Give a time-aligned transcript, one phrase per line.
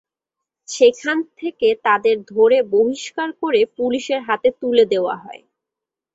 [0.67, 5.41] সেখান থেকে তাঁদের ধরে বহিষ্কার করে পুলিশের হাতে তুলে দেওয়া হয়।